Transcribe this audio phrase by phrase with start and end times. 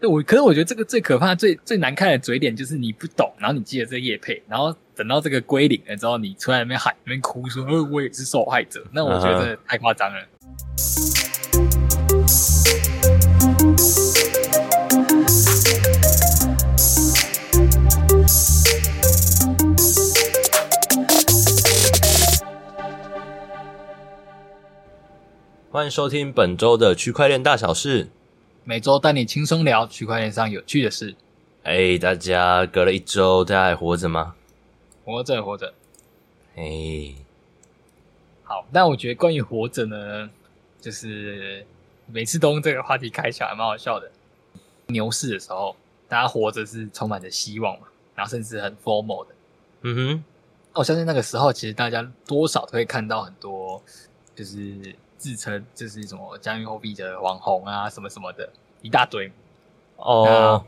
[0.00, 10.24] 对我，可是我觉得这个最可怕、最最难看的嘴脸就是你不懂，然后你记得这个业配，然后等到这个归零了之后，你出来那边喊、那边哭说：“呃，我也是受害者。”那我觉得太夸张了。
[25.70, 28.08] 欢迎收听本周的区块链大小事，
[28.68, 31.14] 每周带你轻松聊区块链上有趣的事。
[31.62, 34.34] 哎，大家隔了一周，大家还活着吗？
[35.06, 35.72] 活着，活着。
[36.54, 37.14] 哎，
[38.42, 40.28] 好，但我觉得关于活着呢，
[40.82, 41.64] 就是
[42.08, 44.10] 每次都用这个话题开起来，蛮好笑的。
[44.88, 45.74] 牛市的时候，
[46.06, 49.34] 大家活着是充满着希望嘛，然后甚至很 formal 的。
[49.80, 50.24] 嗯哼，
[50.74, 53.82] 我相信那个时候，其实大家多少都会看到很多，
[54.36, 54.94] 就是。
[55.18, 58.48] 自称就是什么加密货币的网红啊，什么什么的
[58.80, 59.30] 一大堆
[59.96, 60.64] 哦。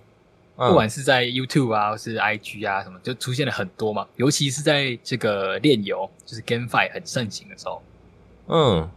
[0.56, 4.06] 不管是在 YouTube 啊，或是 IG 啊，什么就出现了很多嘛。
[4.16, 7.82] 尤其是在这个炼油，就是 GameFi 很盛行的时候，
[8.48, 8.90] 嗯，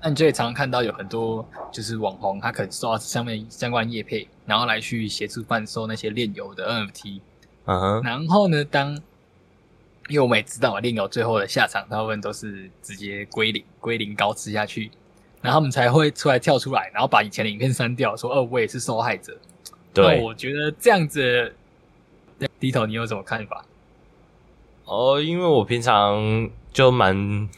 [0.00, 7.20] 那你就会常常看到有很多就是网红，他可能收到上面相关业配，然后来去协助贩售那些炼油的 NFT。
[7.64, 8.96] 嗯哼，然后呢，当
[10.10, 14.90] 因为我们也知道嘛，链游最后的下场，大部分都是直接归零，归零高吃下去，
[15.40, 19.38] 然后他们才会出来跳出来，然后把以前的影片删掉，说：“哦，我也是受害者。”
[19.94, 21.54] 对，我觉得这样子，
[22.58, 23.64] 低头你有什么看法？
[24.84, 27.48] 哦，因为我平常就蛮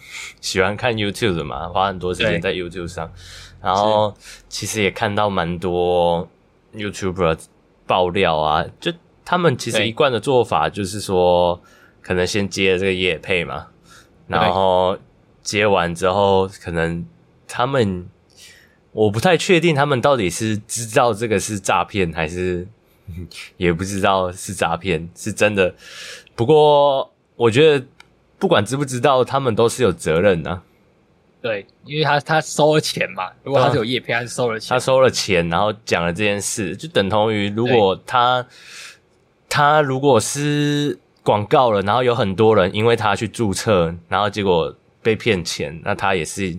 [0.42, 3.10] 喜欢看 YouTube 的嘛，花很多时间在 YouTube 上，
[3.62, 4.14] 然后
[4.50, 6.28] 其实也看到蛮多
[6.74, 7.38] YouTuber
[7.86, 8.92] 爆料啊，就
[9.24, 11.58] 他们其实一贯的做法就是说。
[12.02, 13.68] 可能先接了这个业配嘛，
[14.26, 14.98] 然后
[15.40, 17.06] 接完之后，可能
[17.46, 18.08] 他们
[18.90, 22.66] 我不太确定他们到底是知道这个是诈骗，还是
[23.56, 25.74] 也不知道是诈骗，是真的。
[26.34, 27.86] 不过我觉得
[28.38, 30.62] 不管知不知道，他们都是有责任的啊。
[31.40, 38.44] 对，因为他他收了钱嘛，如果他是有业配，他是收了钱，他收了钱，然后讲了这件事，就等同于如果他
[39.48, 40.98] 他如果是。
[41.22, 46.58] 广告了，然后有很多人因为他去注册，然后结果被骗钱，那他也是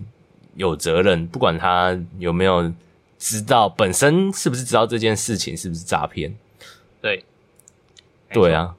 [0.54, 2.72] 有责任，不管他有没有
[3.18, 6.34] 知道本身是不是知道这件事情是不是诈骗。
[7.02, 7.24] 对，
[8.32, 8.74] 对啊。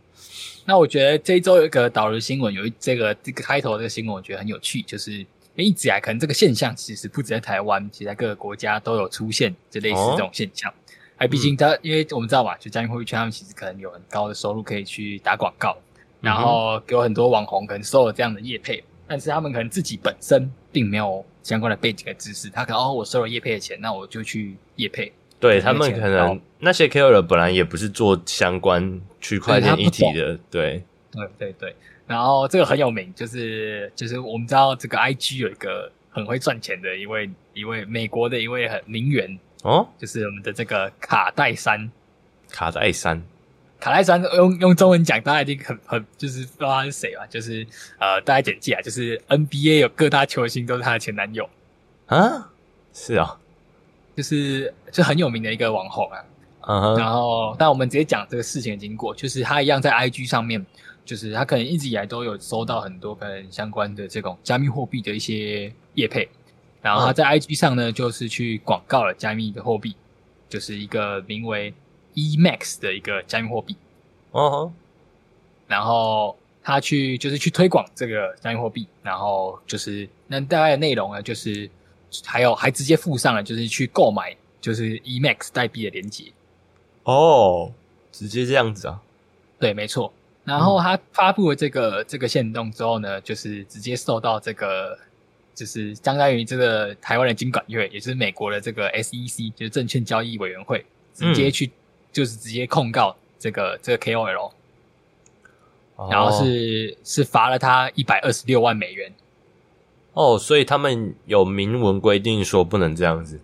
[0.66, 5.24] 那我觉得这一周有一个导流新闻，有一这个这个开头的这个新闻，我觉得很有趣，就是
[5.56, 10.72] 一直以来可能这个现象其实不止在台湾，其实在各个国家都有出现，就类似这种现象。
[10.72, 10.76] 哦
[11.18, 15.78] 哎，毕竟他，嗯、因为我们知道嘛，就加密货币圈，他们其实可能有很高的收入可以去打广告，
[16.20, 25.12] 然后有很多网红可能收了这样的业配，但是他们可能自己本身并没有相关的背景的知识，他可能哦，我收了业配的钱，那我就去业配。
[25.40, 31.76] 对，他们可能那些 KOL 本来也不是做相关区块链议题的，对，对对对。
[32.08, 39.38] 然后这个很有名，就是就是我们知道这个 IG 有一个很会赚钱的一位一位美国的一位很名媛。
[39.66, 41.90] 哦，就是我们的这个卡戴珊，
[42.52, 43.20] 卡戴珊，
[43.80, 47.26] 卡戴珊用用中文讲，大家一定很很就是不知道他是谁吧？
[47.28, 47.66] 就是
[47.98, 51.50] 呃，大家简介啊，就是 NBA 有各大球星都是她的前男友
[52.06, 52.52] 啊，
[52.94, 53.38] 是啊、哦，
[54.16, 56.24] 就是就很有名的一个网红啊。
[56.96, 60.64] 然后，但我们直接讲这个事情的经过，就是他一样在 IG 上面，
[61.04, 66.30] 就是他可能一直以来都有收到很多可能相关的这种加密货币的一些业配。
[66.86, 69.96] 然后他在 IG 上呢，就是去广告了加密的货币，
[70.48, 71.74] 就是一个名为
[72.14, 73.76] EMAX 的一个加密货币。
[74.30, 74.72] 哦。
[75.68, 81.68] 然后他去就是去推广这个加密货币，然后就是那大概的内容呢，就是
[82.24, 86.26] 还有还直接附上了就是去购买就是 EMAX 代币的连接。
[87.06, 87.72] 哦，
[88.12, 89.02] 直接这样子啊？
[89.58, 90.14] 对，没错。
[90.44, 94.96] 然后他发布了这个这个限动之后呢，就是直接受到这个。
[95.56, 101.72] 就是相当于这个台湾的金管院，也就是美国的这个 SEC，就是证券交易委员会，直接去、嗯、
[102.12, 104.52] 就是直接控告这个这个 KOL，、
[105.96, 109.12] 哦、然后是是罚了他一百二十六万美元。
[110.14, 113.40] 哦，所以他们有明文规定说不能这样子。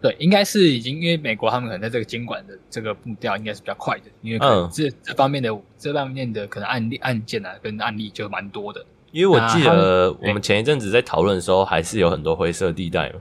[0.00, 8.84] 对，应该是已经因为美国他们可能在这个监管的这个步调应该是比较快的，因为可能这、嗯、这方面的这方面的可能案例案件啊跟案例就蛮多的。
[9.12, 13.20] 因为我记得我们前一阵子在讨论的时候，还是有很多灰色地带嘛。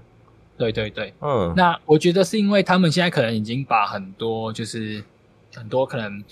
[0.58, 5.04] 对对对，嗯，那我觉得是因为他们现在可能已经把很多就是
[5.54, 6.24] 很多可能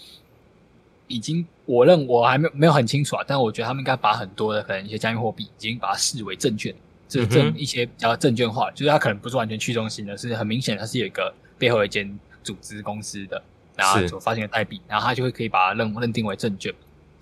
[1.08, 6.74] 已经，我认我还没有没有很清楚啊，但我觉得他们应该把很多的可能一些加密货币已经把它视为证券，
[7.08, 13.42] 就是证一些比较证券化，就是它可能不是完全去中心的，是很明显它是有一个背后一间组织公司的，
[13.76, 16.72] 然后所发行的代币，然后它就会可以把它认认定为证券。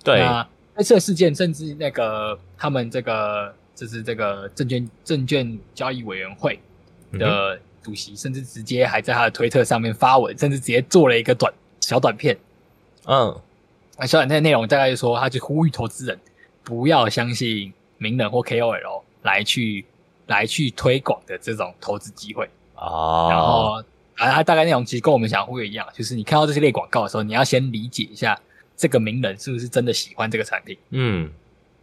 [0.04, 0.46] 对，那
[0.78, 6.60] 这次事件甚至那个他们这个就是这个证券证券交易委员会
[7.14, 12.38] 的主席，甚至直接还在他的推特上面发文，甚至直接做了一个短小短片。
[13.06, 13.36] 嗯，
[13.98, 16.20] 那小短片内容大概就说，他就呼吁投资人
[16.64, 19.86] 不要相信名人或 KOL 来去
[20.28, 22.48] 来去推广的这种投资机会。
[22.76, 23.82] 哦，然后
[24.18, 28.40] 啊，他大概内容其实跟我们想呼吁一样，就是你看到这些类广告的时候，你要先理解一下
[28.78, 30.78] 这个名人是不是真的喜欢这个产品。
[30.92, 31.30] 嗯，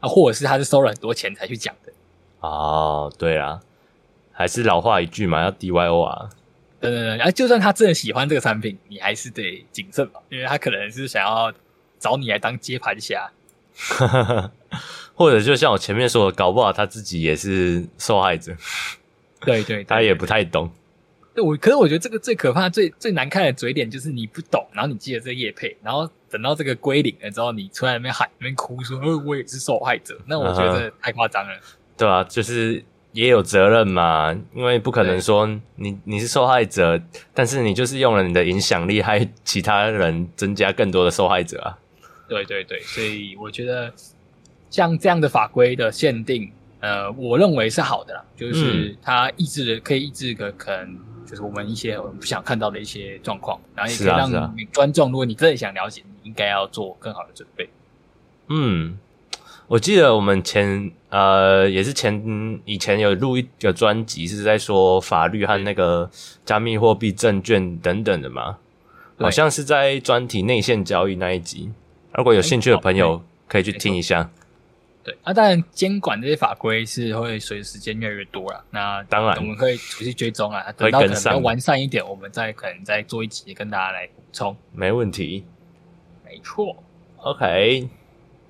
[0.00, 1.92] 啊，或者是他是收了很多钱才去讲的。
[2.40, 3.60] 哦，对啊，
[4.32, 6.30] 还是老话一句嘛，要 DYO 啊。
[6.80, 11.52] 对对对，啊就算他真的喜欢这个产品，你还是得谨慎吧，因为他可能是想要
[11.98, 13.30] 找你来当接盘侠，
[15.14, 18.54] 或者就像我前面说的，搞不好他自己也是受害者。
[19.40, 20.70] 对对，对，他也不太懂。
[21.34, 31.54] 对，我可是我觉得这个最可怕、最最难看的嘴脸就是你不懂，然后你记得这个业配，然后等到这个归零了之后，你出来那边喊、那边哭说：“呃，我也是受害者。”那我觉得太夸张了。
[31.54, 31.74] Uh -huh.
[31.96, 32.84] 对啊，就是。
[33.14, 37.00] 也有责任嘛，因为不可能说你你是受害者，
[37.32, 41.78] 但是你就是用了你的影响力害其他人增加更多的受害者啊。
[42.28, 43.94] 对对对，所以我觉得
[44.68, 57.68] 像这样的法规的限定，呃，我认为是好的啦，就是它抑制了，可以抑制个可能就是我们一些我们不想看到的一些状况，然后也可以让观众，如果你真的想了解，你应该要做更好的准备。
[58.48, 58.98] 嗯。
[59.66, 66.10] 我记得我们前呃也是前以前有录一个专辑，是在说法律和那个
[66.44, 68.58] 加密货币证券等等的嘛，
[69.18, 71.72] 好像是在专题内线交易那一集。
[72.12, 74.30] 如果有兴趣的朋友可以去听一下。
[75.02, 78.62] 对，啊，当然监管这些法规是会随着时间越来越多了。
[78.70, 84.54] 那当然我们可以持续追踪啊，等到可能完善一点，我们再可能再做一集跟大家来补充。
[84.72, 85.53] 没问题，没
[86.44, 86.76] 错。
[87.16, 87.88] OK，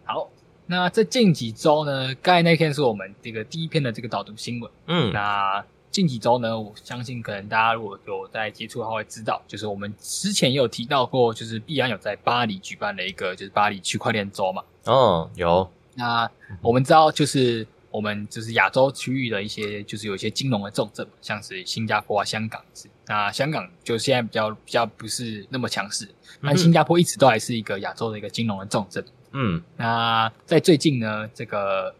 [0.04, 0.28] 好。
[0.66, 2.14] 那这近几周呢？
[2.22, 4.72] 刚才那篇是我们这个第一篇的这个导读新闻。
[4.86, 14.64] 嗯，那近几周呢，我相信可能大家如果有在接触的话，会知道，就是我们之前也有提到过，就是必安有在巴黎举办了一个就是巴黎区块链周嘛。
[14.84, 15.70] 哦，有。
[15.94, 16.28] 那
[16.62, 22.88] 我们知道，就是我们就是亚洲区域的一些，就是有一些金融的重镇，像是新加坡啊、香港是。
[23.06, 26.08] 那香港就现在比较比较不是那么强势，
[26.42, 29.04] 但新加坡一直都还是一个亚洲的一个金融的重镇。
[29.32, 31.94] 嗯，那在最近呢，这个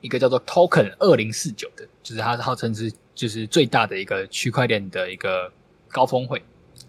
[0.00, 5.50] 一个叫做 Token 二零四九的，就是它号称是就是最大的一个区块链的一个
[5.88, 6.42] 高峰会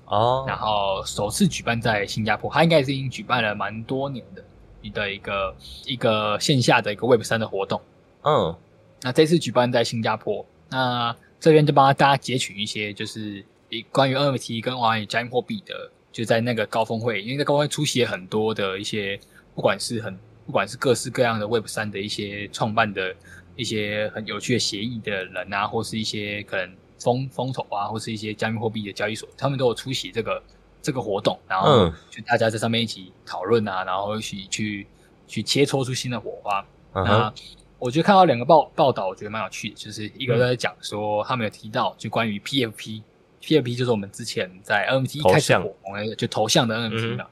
[0.05, 4.43] 哦，然后首次举办在新加坡，它应该是已经举办了蛮多年的
[4.81, 7.79] 一个一个一个线下的一个 Web 三的活动。
[8.23, 8.55] 嗯，
[9.03, 13.43] 那这次举办在新加坡，那这边就帮大家截取一些就是
[13.91, 19.19] 关于 NFT 跟关于加密货币的，就在那个高峰会，因为在高峰会出席很多的一些。
[19.55, 20.13] 不管是很，
[20.45, 23.15] 不管是各式各样的 Web 三的一些创办的
[23.55, 30.43] 一些很有趣的协议的人啊，或是一些可能风风投啊，或是一些加密货币的交易所，他们都有出席这个
[30.81, 34.85] 这个活动，然后就大家在上面一起讨论啊，然后一起去
[35.25, 36.61] 去切磋出新的火花。
[36.93, 37.05] Uh -huh.
[37.05, 37.33] 那
[37.79, 47.25] 我觉得看到两个报报道，我觉得蛮有趣的，就是一个在讲说他们有提到就关于 PFP，PFP 就是我们之前在 NFT 一开始火红的就头像的 NFT 嘛。
[47.25, 47.31] 嗯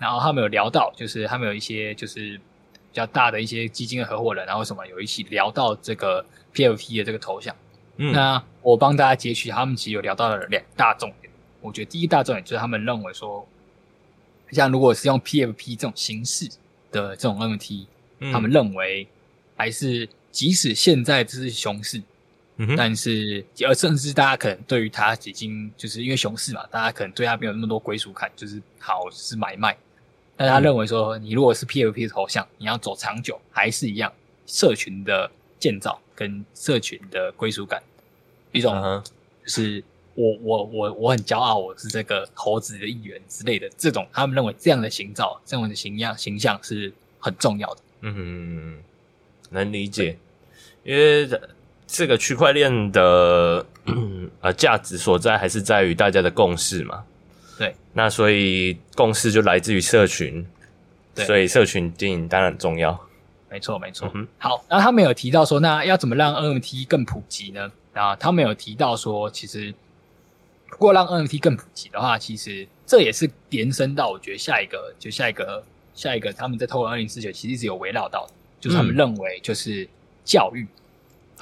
[0.00, 6.24] 然后他们有聊到，就是他们有一些就是比较大的一些基金的合伙人，然后什么有一起聊到这个
[6.54, 7.54] PFP 的这个头像。
[7.98, 11.30] 嗯，那我帮大家截取，他们其实有聊到了两大重点。
[11.60, 13.46] 我觉得第一大重点就是他们认为说，
[14.52, 16.48] 像如果是用 PFP 这种形式
[16.90, 17.84] 的这种 NFT，
[18.20, 19.06] 嗯，他们认为
[19.60, 22.00] 还是即使现在这是熊市。
[22.76, 29.74] 但是，而甚至大家可能对于它已经就是因为熊市嘛，大家可能对它没有那么多归属感，就是好是买卖。
[30.36, 34.12] 但他认为说，你如果是 PFP 的头像，你要走长久，还是一样
[34.46, 37.82] 社群的建造跟社群的归属感，
[38.52, 39.02] 一种
[39.42, 39.82] 就是
[40.14, 47.80] 我我我我很骄傲，我是这个猴子的一员之类的这种，他们认为这样的形造，这样的形样形象是很重要的。
[48.02, 48.78] 嗯嗯，
[49.50, 50.18] 能理解，
[50.82, 51.28] 因为。
[51.92, 53.66] 这个区块链的
[54.40, 57.02] 呃价值所在，还是在于大家的共识嘛？
[57.58, 60.46] 对，那所以共识就来自于社群，
[61.16, 62.96] 对，所以社群经营当然重要。
[63.50, 64.08] 没错，没错。
[64.14, 67.72] 嗯，好，然后他们有提到说，那要怎么让 NFT 更普及呢？
[67.92, 69.74] 啊，他们有提到说，其实
[70.68, 79.88] 如果让 NFT 更普及的话，其实这也是延伸到我觉得下一个，就下一个下一个他们在 Token 2049其实一直有围绕到的，就是他们认为就是
[80.24, 80.66] 教育。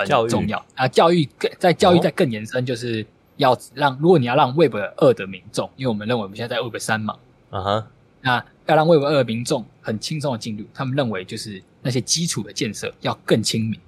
[0.01, 0.87] 很重要啊！
[0.87, 3.05] 教育更在教育再更延伸，就是
[3.37, 7.19] 要让如果你要让 Web 二的民众，因为我们认为我们现在在 Web 三嘛，
[7.51, 7.87] 啊哈，
[8.21, 13.81] 那要让 Web 二的民众很轻松的进入，他们认为就是那些基础的建设要更亲民。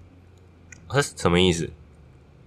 [0.88, 1.70] 呃，什么意思？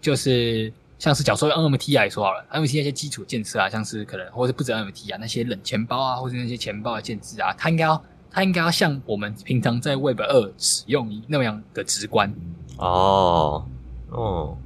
[0.01, 12.33] 就是像是假如说 NFT 来说好了，NFT 那些基础建设啊，像是可能或者不止 NFT 啊，那些冷钱包啊，或者那些钱包的建制啊，它应该要它应该要像我们平常在 Web 二使用那样的直观。
[12.77, 13.65] 哦，
[14.09, 14.57] 哦。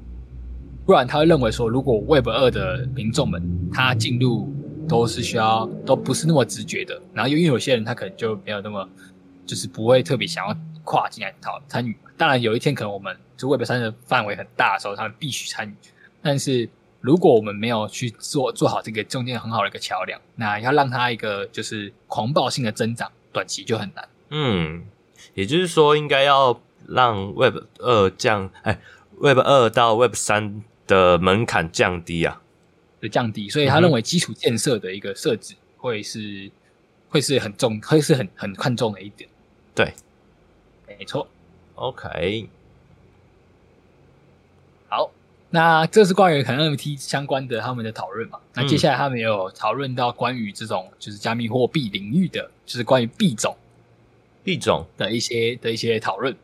[0.85, 4.49] 不然他会认为说，如果 Web 二的民众们他进入
[4.87, 8.87] 都是需要都不是那么直觉的，然后因为有些人他可能就没有那么
[9.45, 10.55] 就是不会特别想要
[10.85, 11.93] 跨进来讨参与。
[12.15, 15.73] 当然有一天可能我们就 Web 三的范围很大的时候，他们必须参与。
[16.21, 16.69] 但是
[17.01, 24.09] 如果我们没有去做做好这个中间很好的一个桥梁，那要让它一个就是狂暴性的增长，短期就很难。
[24.29, 24.85] 嗯，
[25.35, 28.79] 也就是说应该要让 Web 二降，哎
[29.19, 30.63] ，Web 二到 Web 三。
[30.87, 32.41] 的门槛降低啊，
[33.01, 36.51] 的降低，所以他认为基础建设的一个设置会是、嗯、
[37.09, 39.29] 会是很重，会是很很看重的一点。
[39.75, 39.93] 对，
[40.87, 41.27] 没错。
[41.75, 42.56] OK，好，
[45.49, 48.39] 那这是关于可能 NFT 相关的他们的讨论嘛？
[48.53, 53.55] 那接下来他们也有讨论到关于这种就是加密货币领域的，就是关于币种、
[54.43, 56.35] 币种的一些的一些讨论。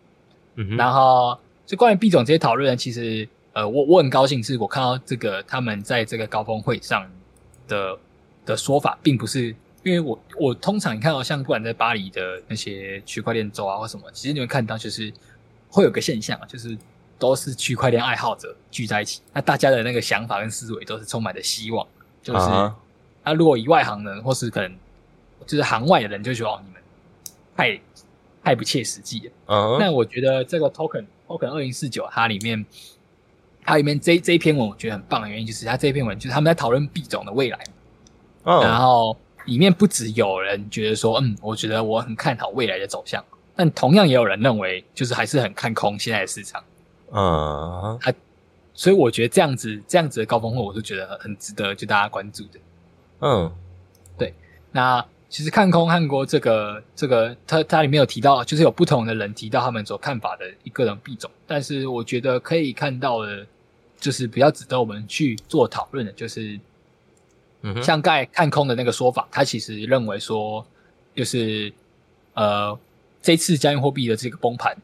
[0.55, 3.27] 嗯哼，然后就关于币种这些讨论呢，其实。
[3.55, 7.07] 呃，我我很高兴，是我看到这个他们在这个高峰会上
[7.67, 7.95] 的
[8.47, 15.13] 的说法，并不是因为我我通常你看到像不管在巴黎的那些区块链周啊或什么，其实你会看到就是
[15.69, 16.75] 会有个现象，就是
[17.23, 21.87] 都是区块链爱好者聚在一起，那大家的那个想法跟思维都是充满着希望，
[22.21, 22.73] 就是那、uh huh.
[23.23, 24.75] 啊、如果以外行人或是可能
[25.47, 26.81] 就是行外的人就觉得哦，你们
[27.55, 27.81] 太
[28.43, 29.31] 太不切实际了。
[29.45, 29.79] 嗯、uh，huh.
[29.79, 32.65] 那我觉得这个 token token 二零四九它里面。
[33.65, 37.57] 它里面这这一篇文我觉得很棒的原因，就是它这一篇文就是他们在讨论币种的未来，
[38.43, 38.65] 嗯，oh.
[38.65, 39.15] 然后
[39.45, 43.23] 里面不只有人觉得说，嗯，我觉得我很看好未来的走向，
[43.55, 46.61] 但同样也有人认为，就是还是很看空现在的市场，
[47.13, 48.13] 嗯，他，
[48.73, 52.59] 所以我觉得这样子这样子的高峰会，我是觉得很值得就大家关注的，
[53.21, 53.51] 嗯，
[54.17, 54.33] 对，
[54.71, 55.05] 那。
[55.29, 63.43] 其实看空看国这个这个，它它里面有提到，就是有不同的人提到他们所看法的一个人币种，但是我觉得可以看到的，
[63.99, 66.59] 就是比较值得我们去做讨论的，就是，
[67.63, 70.63] 嗯，像盖看空的那个说法，他其实认为说，
[71.15, 71.73] 就是
[72.35, 72.77] 呃，
[73.19, 74.77] 这次加密货币的这个崩盘，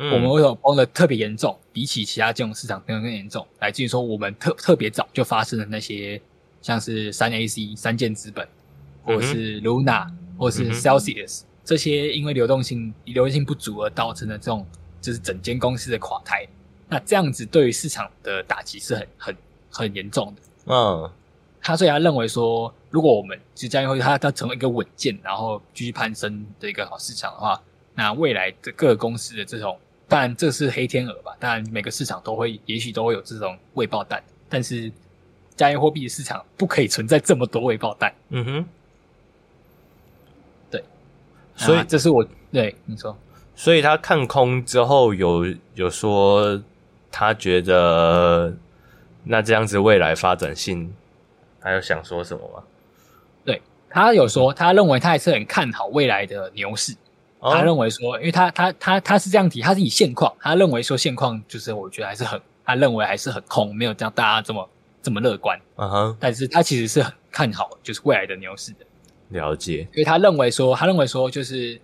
[0.00, 6.20] 嗯，我们为什么崩的特别严重，比起其他金融市场更更严重，来自于说我们特特别早就发生的那些
[6.60, 8.48] 像是三 AC 三箭资本。
[9.02, 14.64] 或是 Luna，或是 Celsius，、嗯、这些因为流动性流动性不足而造成的这种，
[15.00, 16.46] 就是整间公司的垮台。
[16.86, 19.36] 那这样子对于市场的打击是很很
[19.70, 20.42] 很严重的。
[20.66, 21.10] 嗯，
[21.62, 27.60] 他所以他认为说，如果我们即将会它它成为一个稳健，然后继续攀升的一个好市场的话，
[27.94, 29.78] 那未来的各个公司的这种，
[30.10, 31.34] 当然这是黑天鹅吧。
[31.38, 34.90] 当然每个市场都会，也许都会有这种未爆弹，但是
[35.54, 38.12] 加密货币的市场不可以存在这么多未爆弹。
[38.30, 38.66] 嗯哼。
[40.68, 40.84] 对
[41.54, 43.16] 所以这是我对你说，
[43.54, 46.60] 所以他看空之后有有说
[47.10, 48.52] 他觉得
[49.22, 50.92] 那这样子未来发展性，
[51.60, 52.64] 他有想说什么吗？
[53.44, 56.96] 对，他有说，他认为他还是很看好未来的牛市。
[57.40, 64.68] 哦、他认为说，因为他他他他是这样提，他是以现况，他认为说现况就是我觉得还是很，他认为还是很空，没有像大家这么
[65.02, 65.58] 这么乐观。
[65.76, 68.84] 嗯哼，但是他其实是很看好就是未来的牛市的。
[69.30, 71.80] 了解，因为他认为说，他认为说，就是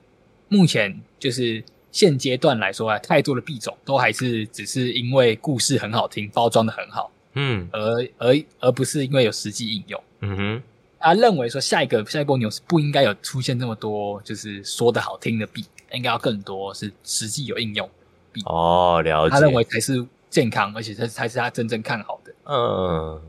[0.48, 10.62] 目前就是现阶段来说啊，太多的币种都还是只是因为故事很好听，包装的很好，嗯，而而而不是因为有实际应用，嗯哼。
[10.98, 17.88] 他认为说，下一个下一波牛市不应该有出现这么多就是说的好听的币，应该要更多是实际有应用
[18.32, 18.42] 币。
[18.46, 19.30] 哦，了解。
[19.30, 22.34] 他认为才是健康，而且这才是他真正看好的。
[22.44, 23.20] 嗯，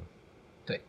[0.66, 0.82] 对，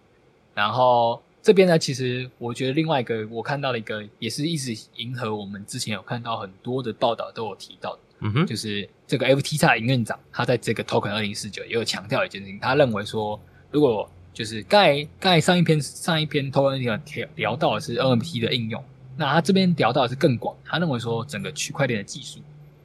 [0.55, 1.23] 然后。
[1.41, 18.81] 这边呢，其实我觉得另外一个我看到了一个，也是一直迎合我们之前有看到很多的报道都有提到的，嗯哼，就是这个 FTX 营运长他在这个 Token 二零四九也有强调一件事情，他认为说，如果就是刚才刚才上一篇上一篇二零四九聊到的是 NFT 的应用，
[19.17, 22.39] 那他这边聊到的是更广，他认为说整个区块链的技术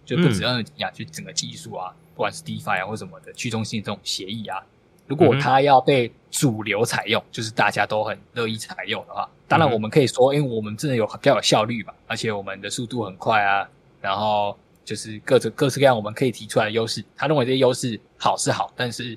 [0.03, 4.57] 就不止 NFT 啊，就整个技术啊，不管是 DeFi 啊或什么的去中心的这种协议啊。
[5.05, 13.69] 如果它要被主流采用，嗯、就是大家都很乐意采用的话，当然我们可以说，因为我们真的有比较有效率嘛，而且我们的速度很快啊，
[14.01, 17.05] 然后就是各种各式各样我们可以提出来的优势。
[17.15, 19.15] 他认为这些优势好是好，但是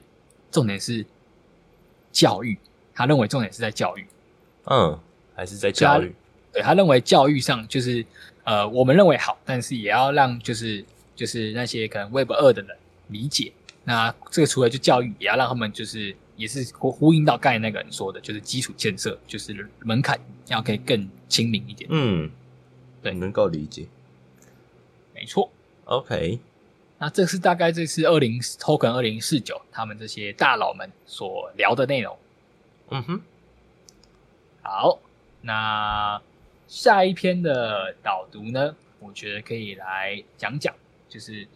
[0.51, 1.03] 重点是
[2.17, 2.57] 教育，
[2.95, 4.07] 他认为重点是在教育。
[4.65, 4.99] 嗯，
[5.35, 6.15] 还是在教育。
[6.51, 8.03] 对，他认为教育上就是
[8.45, 10.83] 呃，我们认为好，但是也要让就是
[11.15, 12.75] 就是那些可能 Web 二的人
[13.09, 13.53] 理解。
[13.85, 20.19] 那这个除了就教育，也要让他们就是也是呼呼应到刚才那个人说的，就是基础建设，就是门槛
[20.49, 21.87] 要可以更亲民一点。
[21.93, 22.31] 嗯，
[23.03, 23.87] 对，能够理解。
[25.15, 25.51] 没错。
[25.85, 26.39] OK。
[26.99, 32.19] 那这是大概这次二零 Token 二零四九他们这些大佬们所聊的内容。
[32.91, 33.21] 嗯哼。
[34.63, 34.99] 好，
[35.43, 36.21] 那
[36.67, 40.75] 下一篇的导读呢，我觉得可以来讲讲，
[41.09, 41.47] 就是，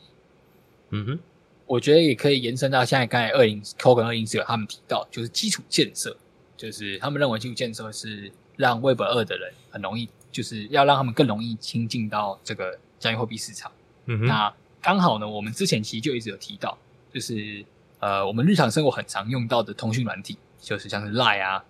[0.90, 1.18] 嗯哼。
[1.66, 6.16] 我觉得也可以延伸到现在刚才二零 Token 二零四九他们提到，就是基础建设，
[6.56, 13.70] 就是他们认为基础建设是让 Web 二的人很容易，就是要让他们更容易亲近到这个加密货币市场。
[14.06, 16.76] 嗯哼，那刚好呢，我们之前其实就一直有提到，
[17.12, 17.64] 就是
[17.99, 21.64] 呃，我们日常生活很常用到的通讯软体，就是像是 Line 啊，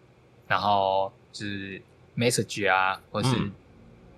[0.47, 1.81] 然后就是
[2.17, 3.53] Message 啊，或是、嗯、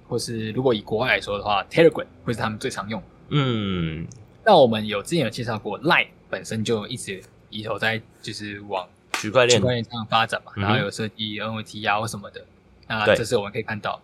[0.08, 3.02] 或是如果以国外来说的话，Telegram 会是他们最常用。
[3.28, 4.06] 嗯。
[4.44, 12.44] 那我们有之前有介绍过，Line 本身就一直以头在就是往区块链区块链上发展嘛，嗯、然后有设计 NFT 啊或什么的。
[12.88, 14.02] 那这是我们可以看到。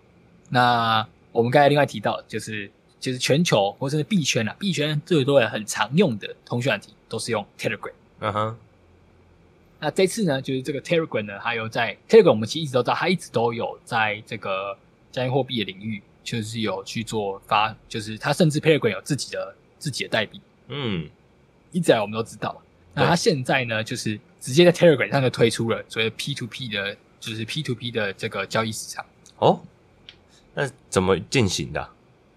[0.48, 7.92] 那我们刚才另外提到，就是就是全球或者是币圈啊，币圈最多人很常用的通讯软体都是用 Telegram。
[8.20, 8.56] 嗯哼。
[9.80, 14.76] 那这次呢，就是这个 Telegram 呢，还有在 Telegram，我们其实一直都知道，它一直都有在这个
[15.12, 19.54] 加密货币的领域，就是有去做发，就是它甚至 Telegram 有自己的。
[19.80, 21.08] 自己的代币，嗯，
[21.70, 22.60] 一直来我们都知道。
[22.94, 29.06] 那它现在呢，就是直接在 Telegram 上就推出了所谓 P to P 的，就是 P to P 的这个交易市场。
[29.36, 29.60] 哦，
[30.52, 31.88] 那怎么进行的？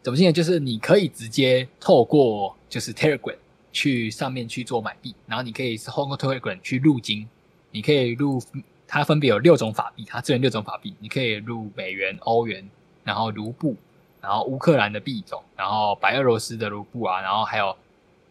[0.02, 0.34] 怎么进行？
[0.34, 3.36] 就是你可以直接透过就是 Telegram
[3.72, 7.28] 去上面去做买币，然后你可以透过 Telegram 去入金，
[7.72, 8.42] 你可以入，
[8.88, 12.70] 它分别有六种法币，它支援六种法币，你可以入美元、欧元，
[13.04, 13.76] 然后卢布。
[14.24, 17.76] 然后乌克兰的币种，然后白俄罗斯的卢布啊，然后还有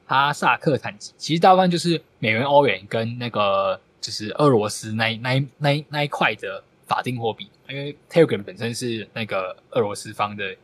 [0.07, 10.55] 哈萨克坦，其实大部分就是美元、欧元跟那个就是俄罗斯那那那那一块的法定货币，因为 Telegram 本身是那个俄罗斯方的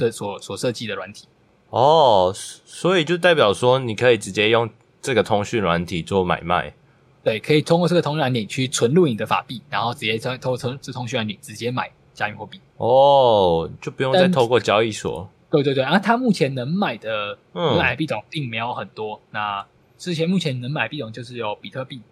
[0.00, 1.28] 的所所设计的软体。
[1.68, 4.68] 哦，所以就代表说你可以直接用
[5.00, 6.74] 这个通讯软体做买卖。
[7.22, 11.88] 对，可以通过这个通讯软体去存入你的法币，然后直接通通通这通讯软体直接买。
[12.12, 15.26] 加密货币哦，就不用再透过交易所。
[15.48, 19.16] 对对对，然后它目前能买的能买币种并没有很多。
[19.16, 22.02] 嗯、那之前目前能买币种就是有比特币，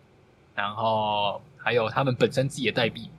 [0.55, 3.11] 然后还有他们本身自己的代币。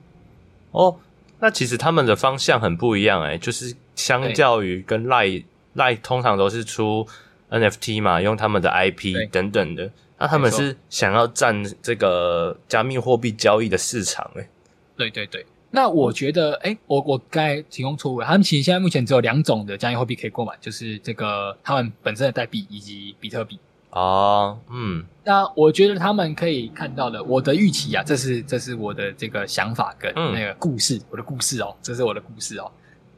[0.72, 0.96] 哦，
[1.38, 5.44] 那其实他们的方向很不一样哎，就是相较于跟 Line
[5.76, 7.06] Line 通常都是出
[7.50, 14.48] NFT 嘛，用他们的 IP 等等的，那他们是想要占这个加密货币交易的市场哎。
[14.96, 15.44] 对对对。
[15.72, 18.20] 那我觉得，哎、欸，我我刚才提供错误。
[18.20, 23.56] 他们其实现在目前只有两种的加密货币可以购买，就是这个他们本身的代币以及比特币。
[23.90, 25.04] 哦，嗯。
[25.24, 32.68] 那我觉得他们可以看到的，我的预期啊，这是这是我的这个想法跟那个故事，嗯、我的故事哦，这是我的故事哦。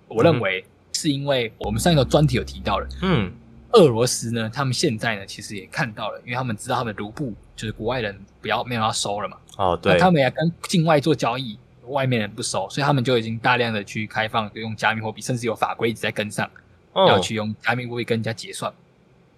[0.08, 3.32] 我认为是因为我们上一个专题有提到了，嗯，
[3.72, 9.36] 俄罗斯呢，他们现在呢其实也看到了，因为他们知道他们的卢布就是国外人不要没有要收了嘛。
[9.56, 9.94] 哦，对。
[9.94, 11.58] 那他们也跟境外做交易。
[11.88, 16.48] 外面人不收，所以他们就已经大量的去开放，就用加密货币，甚至有法规一直在跟上，
[16.92, 18.72] 哦、要去用加密货币跟人家结算。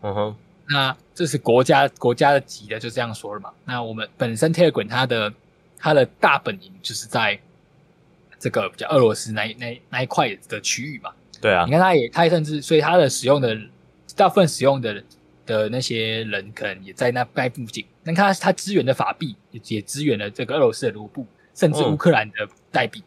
[0.02, 0.36] 嗯哼，
[0.68, 3.50] 那这是国家国家的级的，就这样说了嘛。
[3.64, 5.32] 那我们本身 Telegram 它的
[5.78, 7.40] 它的大本营就是在
[8.38, 11.10] 这个比较俄罗斯那那那一块的区域嘛。
[11.44, 13.54] 对啊，你看他也他也甚至，所以他的使用的
[14.16, 15.04] 大部分使用的
[15.44, 17.84] 的那些人，可能也在那那附近。
[18.02, 21.26] 那看它它支援的法币也也支援了这个俄罗斯的卢布。
[21.56, 23.00] 甚至乌克兰的代币。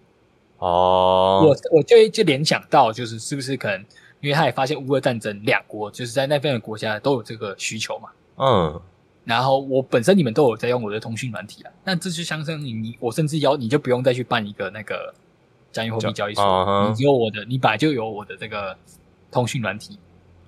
[0.59, 3.77] 哦，我我就就联想到，就是是不是可能，
[4.21, 8.81] 因为他也发现乌俄战争两国就是在那边的国家都有这个需求嘛，嗯，
[9.25, 15.13] 然后我本身你们都有在用我的通讯软体啊，那这就相当于你我甚至要你就不用再去办一个那个
[15.71, 18.77] 加密货币交易所，嗯、你有我的，你本来就有我的这个
[19.31, 19.97] 通讯软体。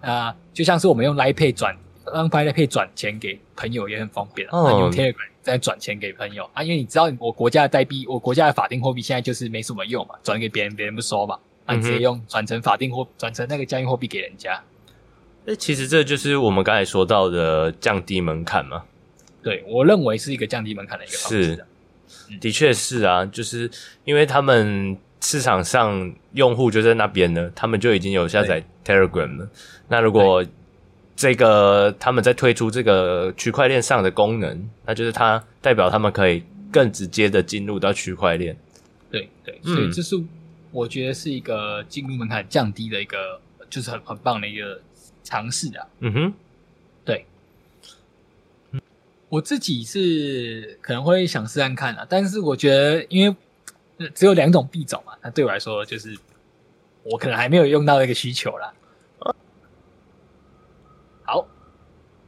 [0.01, 1.75] 啊，就像是我们用 Line Pay 转
[2.13, 5.29] 让 Line Pay 转钱给朋友也很方便啊，用 Telegram。
[5.41, 6.47] 再转钱给朋友。
[6.53, 14.62] 啊，因为你知道我国家的代币，我国家的法定货币现在就是没什么用嘛，转给别人别人不收嘛，啊你直接用转成法定货，转成那个加密货币给人家。
[15.45, 18.84] 那其实这就是我们刚才说到的降低门槛嘛。
[19.41, 21.65] 对，我认为是一个降低门槛的一个方式。
[22.08, 23.71] 是，的确是啊，就是
[24.03, 29.49] 因为他们市场上用户就在那边呢，他们就已经有下载 Telegram 了。
[29.88, 30.45] 那如果
[31.15, 38.55] 这个他们在推出这个区块链上的功能，那就是它代表他们可以更直接的进入到区块链。
[39.12, 40.15] 对对，所以这是
[40.71, 44.79] 我觉得是一个进入门槛降低的一个，就是很很棒的一个
[45.23, 45.86] 尝试啊。
[45.99, 46.34] 嗯哼，
[47.03, 47.25] 对。
[49.27, 53.36] 我自己是可能会想试看看啊，但是我觉得因为
[54.15, 56.17] 只有两种币种嘛，那对我来说就是
[57.03, 58.73] 我可能还没有用到那个需求啦。
[61.23, 61.47] 好，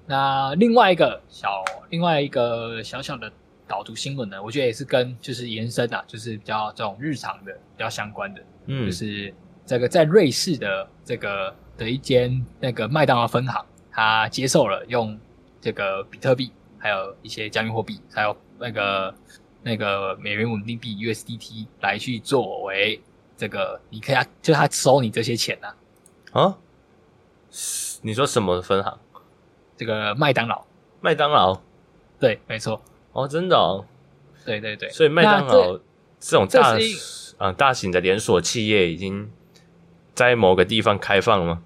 [0.05, 3.31] 那另外一个小另外一个小小的
[3.67, 9.33] 导读新闻呢，我觉得也是跟就是延伸啊，就是比较这种日常的比较相关的，嗯，就是
[9.65, 15.17] 这个在瑞士的这个的一间那个麦当劳分行，它接受了用
[15.59, 16.51] 这个比特币。
[16.83, 19.13] 还有一些加密货币，还有那个
[19.63, 23.01] 那个美元稳定币 USDT 来去作为
[23.37, 25.73] 这个，你可以就他收你这些钱呐、
[26.31, 26.41] 啊。
[26.41, 26.57] 啊？
[28.01, 28.99] 你说什么分行？
[29.75, 30.65] 这个麦当劳。
[31.01, 31.59] 麦当劳？
[32.19, 32.81] 对，没错。
[33.13, 33.85] 哦，真的哦。
[34.45, 34.89] 对对对。
[34.89, 35.77] 所以麦当劳
[36.19, 36.73] 这种大
[37.37, 39.31] 啊、嗯、大型的连锁企业已经
[40.13, 41.63] 在某个地方开放了吗？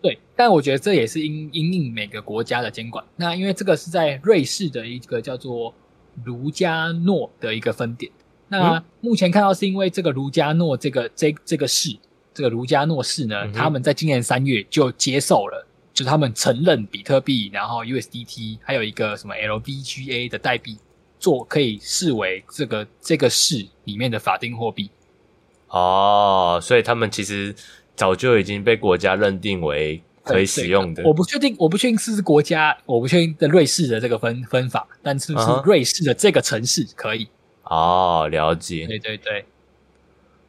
[0.00, 3.04] 对，但我觉得这也是因因应每个国家的监管。
[3.16, 5.74] 那因为这个是在瑞士的一个叫做
[6.24, 8.10] 卢加诺的一个分点。
[8.48, 11.96] 那目前看到是因为这个卢加诺这个这这个市，
[12.32, 20.78] 这个卢加诺市呢，嗯、他们在今年三月就接受了，就是他们承认比特币，然后 USDT 还有一个什么 LBGA 的代币，
[21.18, 24.90] 做可以视为这个这个市里面的法定货币。
[25.68, 27.54] 哦，所以他们其实。
[27.98, 30.00] 早就已经被国家认定为
[30.34, 31.02] 可以使用的。
[31.04, 37.28] 我不确定，我不确定是不是国家，我不确定的瑞士的这个分分法，但是不是瑞士的这个城市可以？
[37.64, 38.86] 哦，了解。
[38.86, 39.44] 对对对。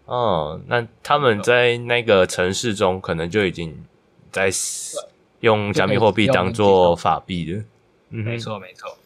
[0.05, 3.77] 哦，那他们在那个城市中，可能就已经
[4.31, 4.49] 在
[5.41, 7.63] 用加密货币当做法币了。
[8.09, 8.97] 嗯，没错没错。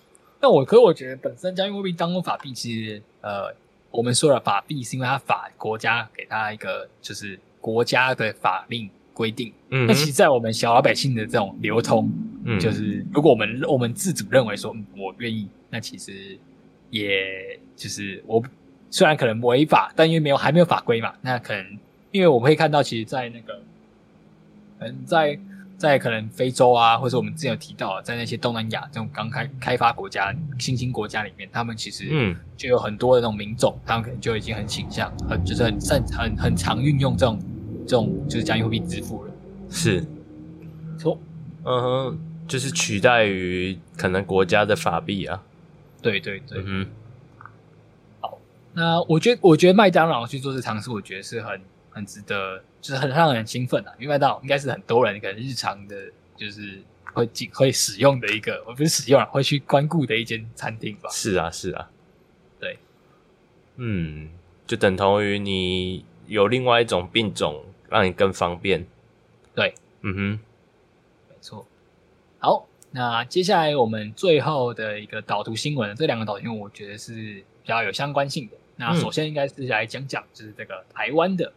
[0.42, 3.54] 那我可我觉得，本身加密货币当做法币，其实呃，
[3.92, 7.40] 我们说了法币是因为它法国家给它一个就是。
[7.64, 12.12] 国家的法令规定，嗯，那其实，在我们小老百姓的这种流通，
[12.46, 16.38] 嗯，就是如果我们我们自主认为说，嗯，我愿意，那其实
[16.90, 18.44] 也就是我
[18.90, 21.64] 虽然可能违法，但因为没有还没有法规嘛，那可能
[22.12, 23.62] 因为我们会看到，其实，在那个，
[24.80, 25.40] 嗯，在
[25.78, 37.40] 在可能非洲啊，或者我们之前有提到，在那些东南亚这种刚开开发国家、新兴国家里面，他们其实嗯，就有很多的那种民众，他们可能就已经很倾向，很就是很擅很很常运用这种。
[37.86, 39.32] 这种就是加密货币支付了，
[39.70, 40.06] 是，
[40.98, 41.20] 错，
[41.64, 45.44] 嗯哼，就是取代于可能国家的法币啊，
[46.02, 46.88] 对对对，嗯，
[48.22, 48.40] 好，
[48.74, 55.96] 那我觉得我觉得麦当劳去做这尝试，我觉得是很很值得，就是很让人兴奋啊，因为麦当劳应该是很多人可能日常的，
[56.38, 56.82] 就是
[57.14, 61.10] 会进会使用的一个，我不是使用了，会去光顾的一间餐厅吧？
[61.12, 61.90] 是啊，是啊，
[62.60, 62.78] 对，
[63.76, 64.30] 嗯，
[64.66, 67.62] 就等同于你有另外一种病种。
[67.94, 68.84] 让你更方便，
[69.54, 70.40] 对，嗯哼，
[71.30, 71.64] 没错。
[72.40, 78.58] 好，那接下来我们最后的一个导图新闻，这两个导图新闻我觉得是比较有相关性的。
[78.78, 81.54] 那首先应该是来讲讲，就是这个台湾的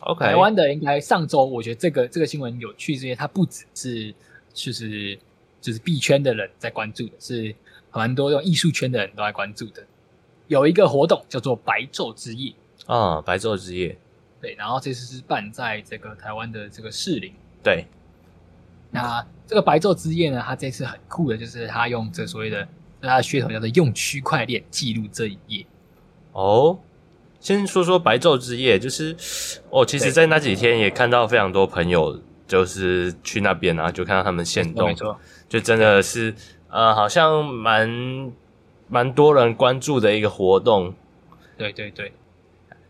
[0.00, 4.14] ，OK，台湾的应该上周我觉得这个这个新闻有趣，是因为它不只是
[4.54, 5.18] 就是
[5.60, 7.54] 就是币圈的人在关注的，是
[7.92, 9.84] 蛮多这种艺术圈的人都在关注的。
[10.46, 12.54] 有一个活动叫做白昼之夜
[12.86, 13.98] 啊，白昼之夜。
[14.40, 17.32] 对，然后这次是办在这个台湾的这个士林。
[17.64, 17.86] 对，
[18.90, 22.68] 那这个白昼之夜呢，它这次很酷的，就是它用这所谓的
[23.00, 25.66] 它的噱头叫做用区块链记录这一夜。
[26.32, 26.78] 哦，
[27.40, 29.16] 先说说白昼之夜，就是
[29.70, 35.18] 我、哦、其实，在那几天也看到非常多朋友，就是去那边啊，就看到他们现动，没错，
[35.48, 36.34] 就真的是
[36.68, 38.30] 呃，好像蛮
[38.86, 40.94] 蛮多人关注的一个活动。
[41.56, 42.12] 对对对，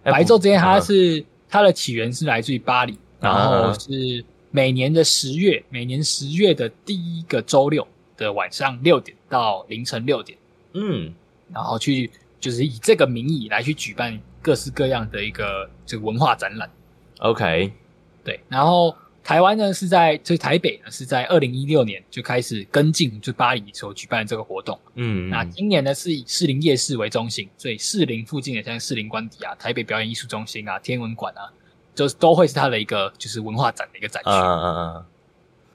[0.02, 1.24] 白昼之夜它是。
[1.48, 10.38] 它的起源是来自于巴黎，然后是每年的十月，每年十月的第一个周六的晚上六点到凌晨六点，
[10.72, 11.12] 嗯，
[11.52, 16.70] 然后去就是以这个名义来去举办各式各样的一个这个文化展览。
[17.18, 17.72] OK，
[18.24, 18.94] 对，然后
[19.26, 31.50] 台湾呢是在就是台北呢是在二零一六年就开始跟进就巴黎所举办的这个活动，嗯，那今年呢是以士林夜市为中心，所以士林附近的像士林官邸啊、台北表演艺术中心啊、天文馆啊，
[31.92, 34.30] 就是都会是它的一个就是文化展的一个展区。
[34.30, 35.04] 嗯嗯嗯。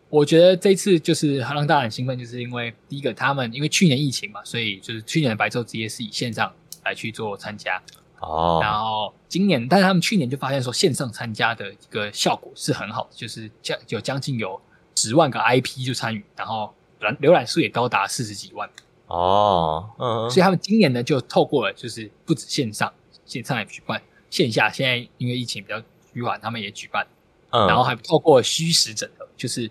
[0.07, 6.49] 我觉得这次就是让大家很兴奋，就是因为第一个他们因为去年疫情嘛，所以就是去年的白昼之夜是以线上
[6.85, 7.81] 来去做参加。
[8.21, 14.61] 哦，然后今年，但是他们去年就发现说，线上参加的一个效果是很好的，就是将有将近有
[14.95, 18.69] 十万个 IP 就参与，然后浏浏览数也高达四十几万。
[19.07, 22.93] 哦，嗯，所以他们今年呢就透过了，就是不止线上，
[23.25, 25.81] 线上也举办，线下现在因为疫情比较
[26.13, 27.05] 趋缓，他们也举办，
[27.49, 29.69] 嗯，然后还透过虚实整合，就是，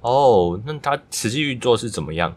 [0.00, 2.36] 哦，那它实际运作是怎么样？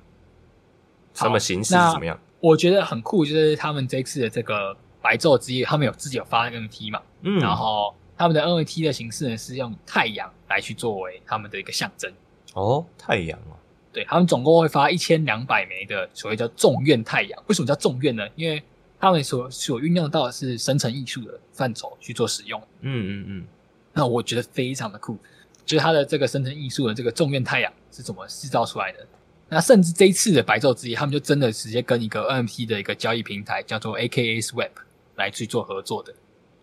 [1.15, 2.19] 什么形式是怎么样？
[2.39, 12.11] 我觉得很酷，就是他们这次的这个白昼之夜，他们有自己有发 NFT 嘛，嗯，然后他们的 NFT 的形式呢是用太阳来去作为他们的一个象征。
[12.53, 13.59] 哦，太阳啊。
[13.91, 17.43] 对，他们总共会发一千两百枚的所谓叫众愿太阳。
[17.47, 18.27] 为什么叫众愿呢？
[18.35, 18.63] 因为
[18.99, 22.59] 他们所所运用到的是生成艺术的范畴去做使用。
[22.81, 23.45] 嗯嗯嗯。
[23.91, 25.17] 那我觉得非常的酷，
[25.65, 29.05] 就是它的这个生成艺术的这个众愿太阳是怎么制造出来的？
[29.49, 34.71] 那甚至这一次的白昼之夜，他们就真的直接跟一个 NFT 的一个交易平台叫做 AKA Swap
[35.15, 36.13] 来去做合作的。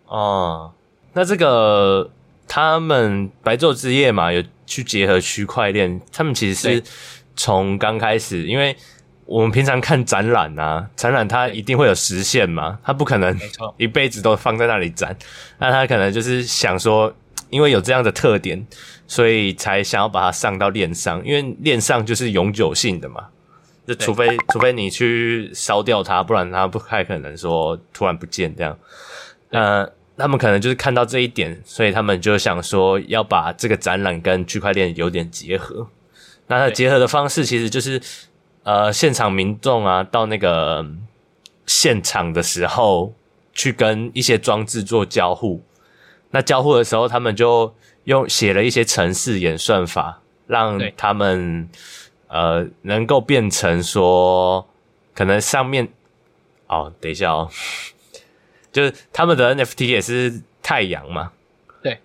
[0.07, 0.73] 哦，
[1.13, 2.11] 那这个
[2.47, 6.83] 他们白昼之夜嘛，有去结合区块链，他们其实是。
[7.37, 8.77] 从刚开始，因为
[9.25, 13.35] 我们平常看展览啊，展览它一定会有时限嘛，它不可能
[13.79, 15.17] 一辈子都放在那里展。
[15.57, 17.11] 那他可能就是想说，
[17.49, 18.67] 因为有这样的特点，
[19.07, 23.29] 所以才想要把它上到链上，因为链上就是永久性的嘛。
[23.95, 28.79] 就除非除非你去烧掉它，不然它不太可能说突然不见这样。
[29.51, 35.89] 那他们可能就是看到这一点，所以他们就想说要把这个展览跟区块链有点结合。
[36.47, 38.01] 那它结合的方式其实就是，
[38.63, 40.87] 呃，现场民众啊，到那个
[41.67, 43.13] 现场的时候，
[43.53, 45.65] 去跟一些装置做交互。
[46.31, 47.75] 那交互的时候，他们就
[48.05, 51.69] 用写了一些程式演算法，让他们
[52.31, 54.67] 呃能够变成说，
[55.15, 55.87] 可能上面
[56.67, 57.51] 哦，等一下哦，
[58.73, 61.33] 就是他们的 NFT 也是太阳嘛。
[61.83, 61.99] 对。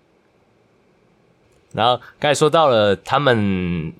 [1.71, 3.93] 然后刚才说到了他们。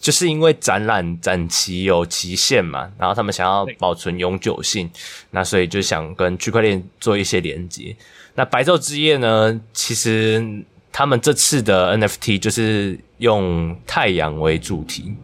[0.00, 4.88] 就是因为展览展期有期限嘛，然后他们想要保存永久性，
[5.32, 7.94] 那所以就想跟区块链做一些连接。
[8.36, 15.16] 那白昼之夜呢，其实他们这次的 NFT 就是用太阳为主题，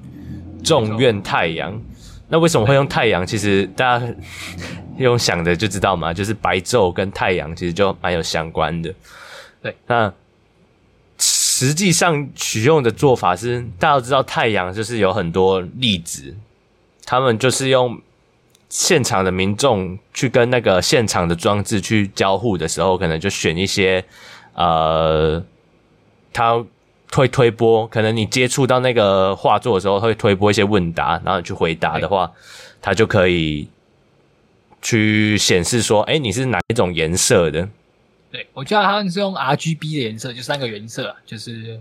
[0.64, 1.80] 众愿太阳。
[2.28, 3.24] 那为什么会用太阳？
[3.26, 4.06] 其实大家
[4.96, 8.92] 用想的就知道嘛，就是白昼跟太阳其实就蛮有相关的。
[9.62, 10.12] 对，那。
[11.16, 16.34] 实际上取用的做法是，大家都知道太阳就是有很多粒子，
[17.06, 17.96] 他们就是用
[18.68, 24.04] 现场的民众去跟那个现场的装置去交互的时候，可能就选一些
[24.54, 25.40] 呃，
[26.32, 26.62] 他
[27.14, 32.30] 会推播，可能你接触到那个画作的时候会推播一些问答，然后你去回答的话，
[32.82, 33.68] 它就可以
[34.82, 37.68] 去显示说，哎，你是哪一种颜色的。
[38.30, 41.80] 对，我记得他们是用 R G B 的颜色，就三个颜色，就是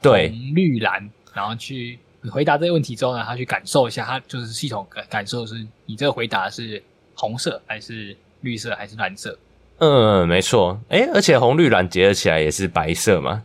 [0.00, 1.98] 对红、绿、蓝，然后去
[2.30, 6.82] 回答这个问题之后呢，他去感受一下，他就是系统感感受是你这个回答是
[7.14, 9.38] 红色还是绿色还是蓝色？
[9.78, 10.80] 嗯，没错。
[10.88, 13.42] 哎，而且红、绿、蓝结合起来也是白色嘛？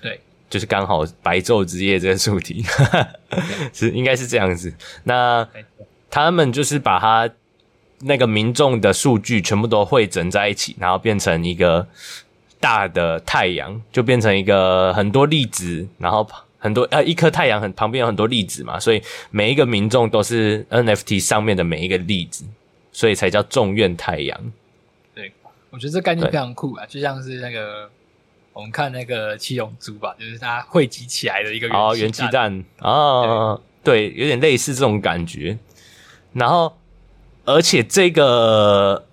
[0.00, 0.20] 对，
[0.52, 2.62] 就是刚好白昼之夜这个主题，
[3.72, 4.72] 是应该是这样子。
[5.04, 5.48] 那
[6.08, 7.28] 他们就是把它。
[8.04, 11.86] 那个民众的数据全部都汇整在一起，然后变成一个
[12.58, 22.44] 大的太阳，就变成一个很多粒子，然后很多呃一颗太阳很旁边有很多粒子嘛，所以每一个民众都是 NFT 上面的每一个粒子，
[22.90, 24.52] 所以才叫众愿太阳。
[25.14, 25.30] 对，
[25.70, 27.88] 我觉得这概念非常酷啊，就像是那个
[28.52, 35.58] 我们看那个七龙珠吧，就是它汇集起来的一个哦元气弹啊，对，有点类似这种感觉，
[36.32, 36.76] 然后。
[37.44, 39.04] 而且这个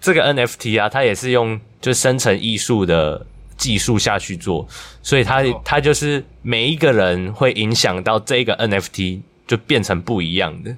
[0.00, 3.24] 这个 NFT 啊，它也是用就生成艺术的
[3.56, 4.66] 技术下去做，
[5.04, 10.76] 所以它它就是每一个人会影响到这个 NFT 就变成不一样的，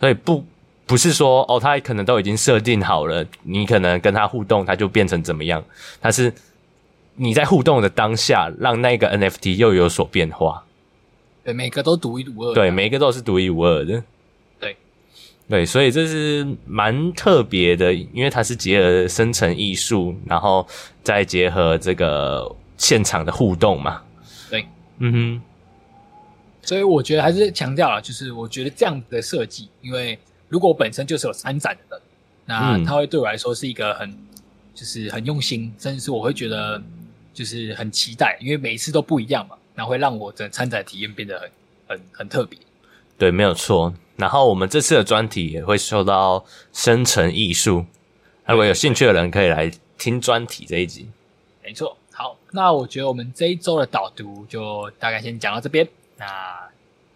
[0.00, 0.42] 所以不
[0.86, 5.62] 不是说哦，他可能都已经设定好了，你可能跟他互动，它就变成怎么样？
[6.00, 6.32] 它是
[7.16, 10.64] 你在互动的当下，让那个 NFT 又有所变化。
[11.44, 12.54] 对，每个都独一无二。
[12.54, 14.02] 对，每个都是独一无二的。
[14.60, 14.76] 对，
[15.48, 20.66] 对所以这是蛮特别的，因为它是结合生成艺术，然后
[21.02, 24.02] 再结合这个现场的互动嘛。
[24.50, 24.66] 对，
[24.98, 25.42] 嗯哼。
[26.62, 32.02] 所以我觉得还是强调了，就是我觉得这样子的设计，因为如果我本身就是有参展的人，
[32.44, 34.12] 那它会对我来说是一个很，
[34.74, 36.82] 就是很用心，甚至是我会觉得
[37.36, 41.50] 就是很期待，因为每一次都不一样嘛，然后会让我的参展体验变得很
[41.86, 42.58] 很很特别。
[43.18, 43.92] 对，没有错。
[44.16, 47.84] 然后我们这次的专题也会受到生成艺术，
[48.46, 51.10] 如果有兴趣的人可以来听专题这一集。
[51.62, 55.86] 没错，好，那我觉得我们这一周的导读就大概先讲到这边。
[56.16, 56.26] 那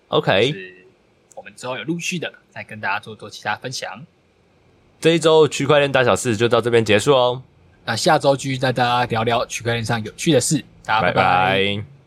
[0.09, 0.52] OK，
[1.35, 4.06] 我们们之后有陆续的再跟大家做做其他分享。
[5.00, 7.42] 这一周区块链大小事就到这边结束哦。
[7.84, 10.64] 那下周继续带大家聊聊区块链上有趣的事。
[10.84, 11.14] 大家拜拜。
[11.14, 11.22] 拜
[11.82, 11.99] 拜。